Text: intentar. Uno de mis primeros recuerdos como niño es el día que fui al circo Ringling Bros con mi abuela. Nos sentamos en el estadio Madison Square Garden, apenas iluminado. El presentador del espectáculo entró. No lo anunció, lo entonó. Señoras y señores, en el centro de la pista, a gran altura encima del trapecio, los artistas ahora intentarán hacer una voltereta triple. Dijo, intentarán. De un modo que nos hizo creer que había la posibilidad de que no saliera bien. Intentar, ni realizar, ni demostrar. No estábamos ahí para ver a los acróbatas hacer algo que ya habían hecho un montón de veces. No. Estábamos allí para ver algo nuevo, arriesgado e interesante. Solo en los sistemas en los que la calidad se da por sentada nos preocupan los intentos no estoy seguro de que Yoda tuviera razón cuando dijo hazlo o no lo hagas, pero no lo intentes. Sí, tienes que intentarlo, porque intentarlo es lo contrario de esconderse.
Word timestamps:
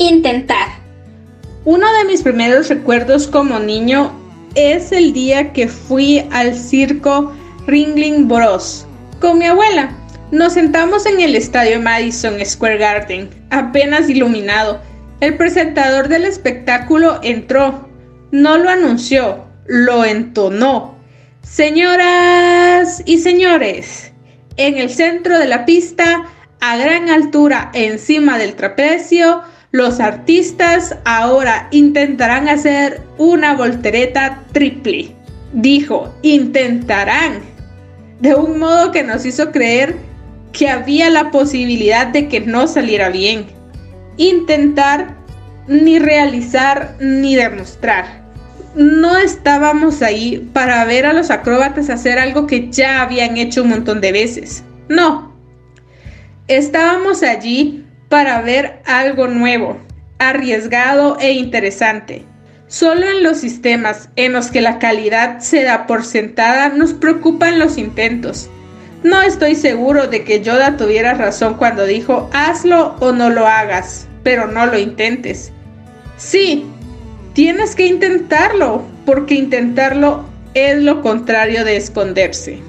intentar. 0.00 0.68
Uno 1.64 1.86
de 1.98 2.04
mis 2.06 2.22
primeros 2.22 2.68
recuerdos 2.68 3.26
como 3.26 3.58
niño 3.58 4.12
es 4.54 4.92
el 4.92 5.12
día 5.12 5.52
que 5.52 5.68
fui 5.68 6.26
al 6.32 6.56
circo 6.56 7.32
Ringling 7.66 8.26
Bros 8.26 8.86
con 9.20 9.38
mi 9.38 9.44
abuela. 9.44 9.94
Nos 10.32 10.54
sentamos 10.54 11.06
en 11.06 11.20
el 11.20 11.36
estadio 11.36 11.80
Madison 11.80 12.34
Square 12.44 12.78
Garden, 12.78 13.28
apenas 13.50 14.08
iluminado. 14.08 14.80
El 15.20 15.36
presentador 15.36 16.08
del 16.08 16.24
espectáculo 16.24 17.20
entró. 17.22 17.88
No 18.32 18.56
lo 18.56 18.70
anunció, 18.70 19.44
lo 19.66 20.04
entonó. 20.04 20.96
Señoras 21.42 23.02
y 23.04 23.18
señores, 23.18 24.12
en 24.56 24.78
el 24.78 24.88
centro 24.88 25.38
de 25.38 25.46
la 25.46 25.66
pista, 25.66 26.24
a 26.60 26.76
gran 26.76 27.10
altura 27.10 27.70
encima 27.74 28.38
del 28.38 28.54
trapecio, 28.54 29.42
los 29.72 30.00
artistas 30.00 30.96
ahora 31.04 31.68
intentarán 31.70 32.48
hacer 32.48 33.02
una 33.18 33.54
voltereta 33.54 34.42
triple. 34.52 35.14
Dijo, 35.52 36.12
intentarán. 36.22 37.40
De 38.20 38.34
un 38.34 38.58
modo 38.58 38.90
que 38.90 39.04
nos 39.04 39.24
hizo 39.24 39.52
creer 39.52 39.96
que 40.52 40.68
había 40.68 41.08
la 41.08 41.30
posibilidad 41.30 42.08
de 42.08 42.28
que 42.28 42.40
no 42.40 42.66
saliera 42.66 43.10
bien. 43.10 43.46
Intentar, 44.16 45.14
ni 45.68 45.98
realizar, 46.00 46.96
ni 46.98 47.36
demostrar. 47.36 48.20
No 48.74 49.16
estábamos 49.16 50.02
ahí 50.02 50.50
para 50.52 50.84
ver 50.84 51.06
a 51.06 51.12
los 51.12 51.30
acróbatas 51.30 51.90
hacer 51.90 52.18
algo 52.18 52.46
que 52.46 52.70
ya 52.70 53.02
habían 53.02 53.36
hecho 53.36 53.62
un 53.62 53.70
montón 53.70 54.00
de 54.00 54.12
veces. 54.12 54.64
No. 54.88 55.32
Estábamos 56.48 57.22
allí 57.22 57.84
para 58.10 58.42
ver 58.42 58.82
algo 58.84 59.26
nuevo, 59.26 59.78
arriesgado 60.18 61.16
e 61.18 61.32
interesante. 61.32 62.26
Solo 62.66 63.08
en 63.08 63.22
los 63.22 63.38
sistemas 63.38 64.10
en 64.16 64.34
los 64.34 64.50
que 64.50 64.60
la 64.60 64.78
calidad 64.78 65.38
se 65.38 65.62
da 65.62 65.86
por 65.86 66.04
sentada 66.04 66.68
nos 66.68 66.92
preocupan 66.92 67.58
los 67.58 67.78
intentos 67.78 68.50
no 69.02 69.22
estoy 69.22 69.54
seguro 69.54 70.08
de 70.08 70.24
que 70.24 70.42
Yoda 70.42 70.76
tuviera 70.76 71.14
razón 71.14 71.54
cuando 71.54 71.86
dijo 71.86 72.28
hazlo 72.34 72.96
o 73.00 73.12
no 73.12 73.30
lo 73.30 73.46
hagas, 73.46 74.06
pero 74.22 74.46
no 74.46 74.66
lo 74.66 74.78
intentes. 74.78 75.52
Sí, 76.18 76.66
tienes 77.32 77.74
que 77.74 77.86
intentarlo, 77.86 78.82
porque 79.06 79.34
intentarlo 79.34 80.26
es 80.52 80.82
lo 80.82 81.00
contrario 81.00 81.64
de 81.64 81.76
esconderse. 81.76 82.60